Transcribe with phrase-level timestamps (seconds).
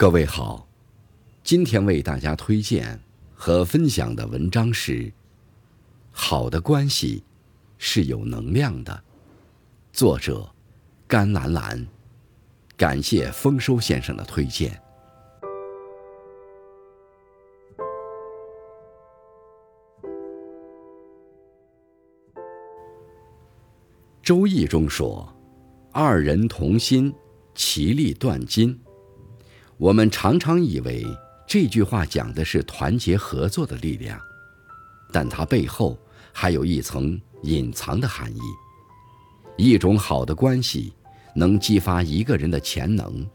[0.00, 0.66] 各位好，
[1.44, 2.98] 今天为大家推荐
[3.34, 4.92] 和分享的文章是
[6.10, 7.22] 《好的关系
[7.76, 8.94] 是有能量的》，
[9.92, 10.50] 作者
[11.06, 11.86] 甘蓝蓝。
[12.78, 14.72] 感谢丰收先生的推荐。
[24.22, 25.30] 《周易》中说
[25.92, 27.14] ：“二人同心，
[27.54, 28.80] 其利断金。”
[29.80, 31.06] 我们常常以为
[31.46, 34.20] 这句话讲的是团结合作的力量，
[35.10, 35.98] 但它背后
[36.34, 38.40] 还有一层隐藏的含义。
[39.56, 40.92] 一种好的关系
[41.34, 43.26] 能激发一个人的潜能，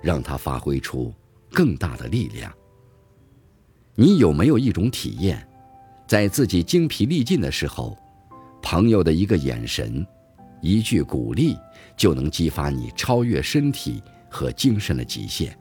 [0.00, 1.12] 让他发挥出
[1.50, 2.52] 更大的力量。
[3.96, 5.44] 你有没有一种体验，
[6.06, 7.98] 在自己精疲力尽的时候，
[8.62, 10.06] 朋友的一个眼神、
[10.62, 11.56] 一句鼓励，
[11.96, 15.58] 就能激发你超越身体和精神的极限？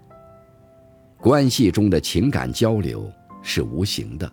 [1.20, 4.32] 关系中的情感交流是无形的，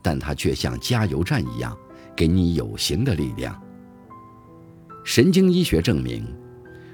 [0.00, 1.76] 但它却像加油站一样，
[2.16, 3.60] 给你有形的力量。
[5.04, 6.24] 神经医学证明，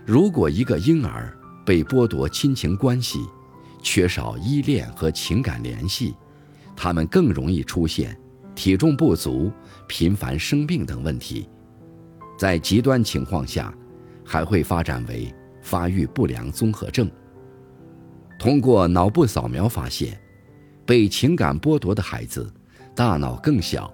[0.04, 3.26] 如果一个婴儿被剥夺亲情关系，
[3.80, 6.14] 缺少依恋和情感联系，
[6.74, 8.18] 他们更容易出现
[8.54, 9.52] 体重不足、
[9.86, 11.48] 频繁生病等问题。
[12.36, 13.72] 在极端情况下，
[14.24, 17.08] 还会发展为发育不良综合症。
[18.38, 20.16] 通过脑部扫描发现，
[20.86, 22.48] 被情感剥夺的孩子，
[22.94, 23.92] 大脑更小，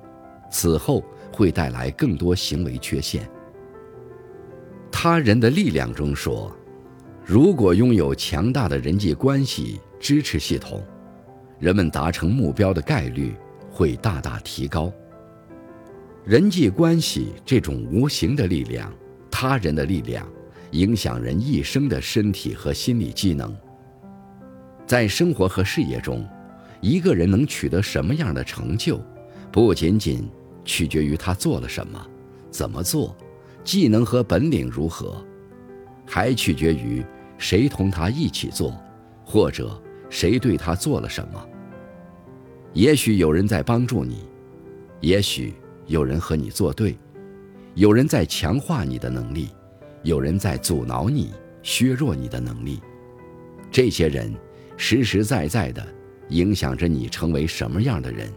[0.51, 3.27] 此后会带来更多行为缺陷。
[4.93, 6.55] 他人的力量中说，
[7.25, 10.83] 如果拥有强大的人际关系支持系统，
[11.59, 13.35] 人们达成目标的概率
[13.71, 14.93] 会大大提高。
[16.23, 18.93] 人际关系这种无形的力量，
[19.31, 20.27] 他人的力量，
[20.73, 23.55] 影响人一生的身体和心理机能。
[24.87, 26.27] 在生活和事业中，
[26.81, 29.01] 一个人能取得什么样的成就，
[29.51, 30.29] 不仅仅
[30.63, 32.07] 取决于他做了什么、
[32.51, 33.17] 怎么做、
[33.65, 35.25] 技能和本领如何，
[36.05, 37.03] 还取决于
[37.39, 38.79] 谁同他一起做，
[39.25, 41.49] 或者谁对他做了什么。
[42.75, 44.19] 也许有人在帮助你，
[45.01, 45.55] 也许
[45.87, 46.99] 有人和你作对，
[47.75, 49.49] 有人在强化你的能力，
[50.03, 52.83] 有人在阻挠你、削弱你的能力。
[53.71, 54.31] 这些人。
[54.77, 55.87] 实实在在的
[56.29, 58.29] 影响着你成为什么样的人。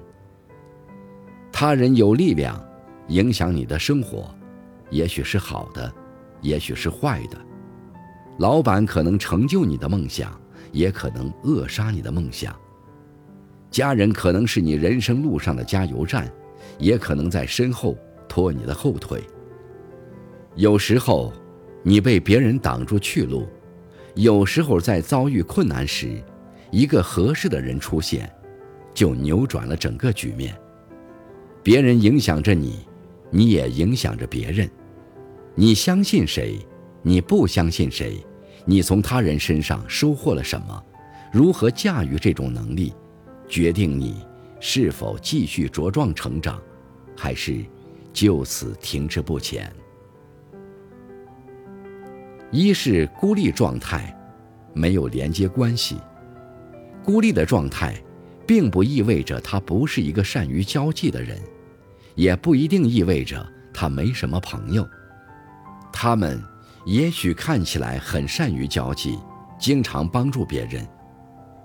[1.52, 2.64] 他人有力量
[3.08, 4.34] 影响你的生活，
[4.90, 5.92] 也许是好的，
[6.42, 7.38] 也许是坏的。
[8.38, 10.40] 老板可能成就你的梦想，
[10.72, 12.56] 也可能扼杀你的梦想。
[13.72, 16.32] 家人可能是你人生路上的加油站，
[16.78, 17.98] 也可能在身后
[18.30, 19.24] 拖你的后腿。
[20.56, 21.34] 有时候，
[21.84, 23.48] 你被别人挡住去路。
[24.18, 26.20] 有时候，在遭遇困难时，
[26.72, 28.28] 一个合适的人出现，
[28.92, 30.58] 就扭转了整个局面。
[31.62, 32.80] 别人影响着你，
[33.30, 34.68] 你也影响着别人。
[35.54, 36.58] 你相信谁？
[37.04, 38.18] 你不相信谁？
[38.66, 40.84] 你从他人身上收获了什么？
[41.32, 42.94] 如何驾驭这种能力，
[43.48, 44.26] 决定你
[44.60, 46.60] 是否继续茁壮成长，
[47.16, 47.64] 还是
[48.12, 49.72] 就此停滞不前。
[52.52, 54.16] 一是孤立状态，
[54.74, 55.98] 没有连接关系。
[57.04, 57.94] 孤立的状态，
[58.46, 61.38] 并不意味着他不是一个善于交际的人，
[62.16, 64.88] 也不一定意味着他没什么朋友。
[65.92, 66.42] 他们
[66.86, 69.20] 也许看起来很善于交际，
[69.60, 70.88] 经常帮助别人，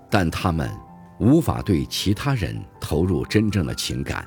[0.09, 0.69] 但他们
[1.17, 4.25] 无法对其他人投入真正的情感。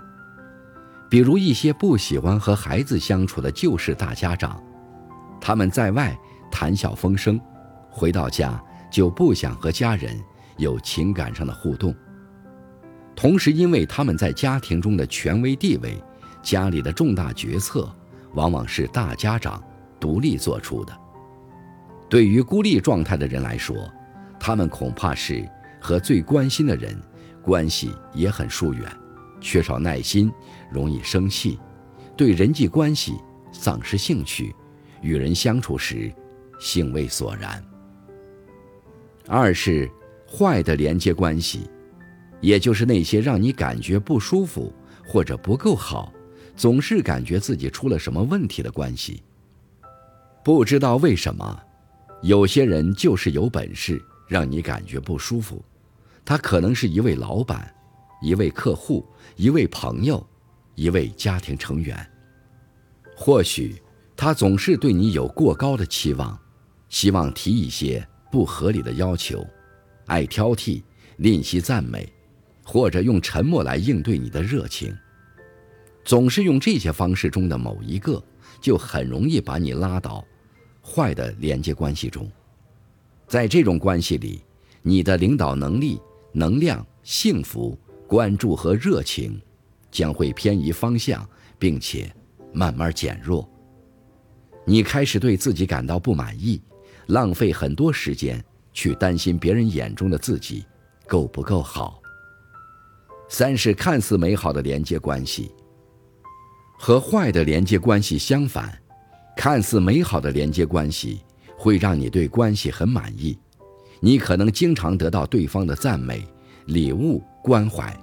[1.11, 4.59] 比如一些不喜欢和孩子相处的旧式大家长，
[5.39, 6.17] 他们在外。
[6.51, 7.41] 谈笑风生，
[7.91, 10.19] 回到家就不想和家人
[10.57, 11.95] 有情感上的互动。
[13.15, 16.03] 同时，因为他们在家庭中的权威地位，
[16.43, 17.91] 家里的重大决策
[18.35, 19.63] 往往是大家长
[19.99, 20.97] 独立做出的。
[22.09, 23.91] 对于孤立状态的人来说，
[24.39, 25.49] 他们恐怕是
[25.81, 26.95] 和最关心的人
[27.43, 28.91] 关系也很疏远，
[29.41, 30.31] 缺少耐心，
[30.71, 31.59] 容易生气，
[32.17, 33.15] 对人际关系
[33.51, 34.55] 丧失兴趣，
[35.01, 36.13] 与人相处时。
[36.59, 37.63] 兴味索然。
[39.29, 39.91] 二是
[40.31, 41.69] 坏的连接关系，
[42.41, 44.73] 也就是那些让你感觉不舒服
[45.05, 46.13] 或者不够好，
[46.57, 49.23] 总是感觉自己出了什么问题的关系。
[50.45, 51.61] 不知道为什么，
[52.23, 55.65] 有些人就是有本事让你感觉不舒服。
[56.25, 57.73] 他可能是一位老板、
[58.23, 59.05] 一位客户、
[59.37, 60.25] 一位朋友、
[60.75, 61.97] 一位家庭成员。
[63.17, 63.81] 或许
[64.17, 66.39] 他总是对你有过高的期望。
[66.89, 69.47] 希望提一些不合理的要求，
[70.07, 70.83] 爱挑剔、
[71.19, 72.13] 吝惜赞美，
[72.63, 74.97] 或者用沉默来应对你的热情。
[76.05, 78.23] 总是用这些方式中的某一个，
[78.61, 80.25] 就很容易把你拉到
[80.81, 82.31] 坏的连接关系中。
[83.27, 84.41] 在这种关系里，
[84.83, 86.01] 你的领导能力、
[86.33, 89.41] 能量、幸福、关注和热情
[89.91, 91.29] 将会偏移方向，
[91.59, 92.09] 并且
[92.53, 93.49] 慢慢减弱。
[94.65, 96.61] 你开始对自己感到不满意，
[97.07, 98.43] 浪费很多时间
[98.73, 100.65] 去担心别人眼中的自己
[101.07, 102.01] 够不够好。
[103.29, 105.51] 三是看似美好的连接关系。
[106.79, 108.79] 和坏的连接关系相反，
[109.35, 111.21] 看似美好的连接关系
[111.57, 113.39] 会让你对关系很满意，
[113.99, 116.23] 你可能经常得到对方的赞美、
[116.67, 117.99] 礼物、关怀，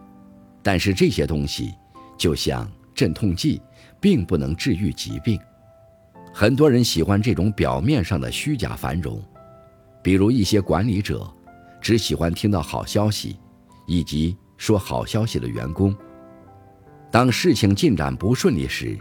[0.64, 1.72] 但是这些东西
[2.18, 3.62] 就像镇痛剂，
[4.02, 5.40] 并不能治愈疾病。
[6.36, 9.24] 很多人喜欢这种表面上的虚假繁荣，
[10.02, 11.32] 比如一些管理者
[11.80, 13.38] 只喜欢听到好消息，
[13.86, 15.96] 以及说好消息的员工。
[17.12, 18.98] 当事情进展不顺利时，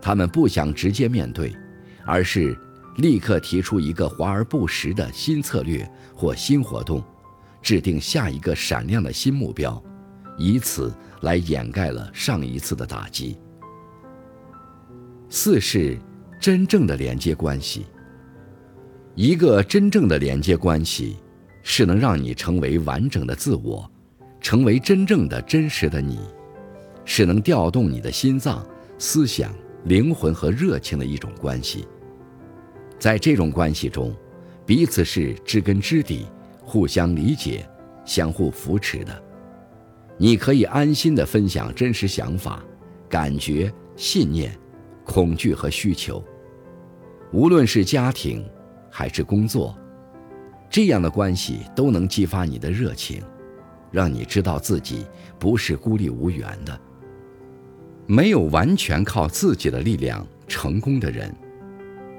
[0.00, 1.52] 他们不想直接面对，
[2.06, 2.56] 而是
[2.98, 7.02] 立刻提出一个华而不实的新策略或新活动，
[7.60, 9.82] 制定下一个闪亮的新目标，
[10.38, 13.36] 以此来掩盖了上一次的打击。
[15.28, 15.98] 四是
[16.40, 17.86] 真正的连接关系。
[19.14, 21.18] 一个真正的连接关系，
[21.62, 23.88] 是能让你成为完整的自我，
[24.40, 26.18] 成为真正的真实的你。
[27.04, 28.64] 是能调动你的心脏、
[28.96, 29.52] 思想、
[29.84, 31.86] 灵魂和热情的一种关系。
[32.98, 34.14] 在这种关系中，
[34.64, 36.26] 彼此是知根知底、
[36.62, 37.68] 互相理解、
[38.04, 39.22] 相互扶持的。
[40.16, 42.62] 你可以安心地分享真实想法、
[43.08, 44.56] 感觉、信念、
[45.04, 46.22] 恐惧和需求。
[47.32, 48.44] 无论是家庭
[48.90, 49.76] 还是工作，
[50.68, 53.22] 这样的关系都能激发你的热情，
[53.92, 55.06] 让你知道自己
[55.38, 56.78] 不是孤立无援的。
[58.06, 61.32] 没有完全靠自己的力量成功的人，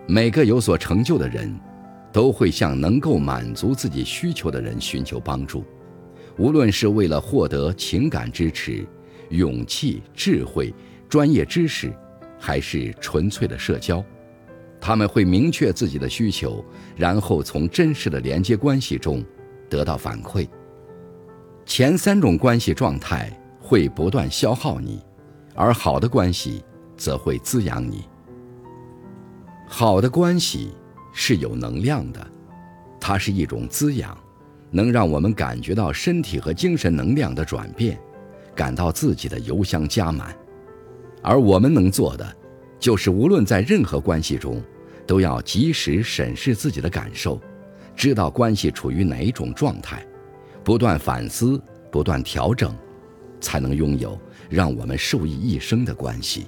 [0.07, 1.53] 每个有所成就的人，
[2.13, 5.65] 都会向能够满足自己需求的人寻求帮助，
[6.37, 8.87] 无论是为了获得情感支持、
[9.29, 10.73] 勇气、智慧、
[11.09, 11.93] 专业知识，
[12.39, 14.01] 还是纯粹的社交，
[14.81, 16.65] 他们会明确自己的需求，
[16.97, 19.23] 然后从真实的连接关系中
[19.69, 20.45] 得到反馈。
[21.65, 23.31] 前三种关系状态
[23.61, 24.99] 会不断消耗你。
[25.53, 26.63] 而好的关系
[26.95, 28.05] 则会滋养你。
[29.67, 30.71] 好的关系
[31.11, 32.25] 是有能量的，
[33.01, 34.17] 它是一种滋养，
[34.71, 37.99] 能让我们感觉到身体和精神能量的转变，
[38.55, 40.33] 感到自己的油箱加满。
[41.21, 42.35] 而我们能做的，
[42.79, 44.63] 就是无论在任何关系中，
[45.11, 47.37] 都要及时审视自己的感受，
[47.97, 50.07] 知道关系处于哪种状态，
[50.63, 51.61] 不断反思，
[51.91, 52.73] 不断调整，
[53.41, 54.17] 才能拥有。
[54.49, 56.47] 让我们受益一生的关系。